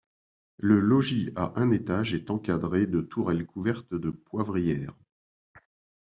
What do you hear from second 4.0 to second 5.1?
poivrières.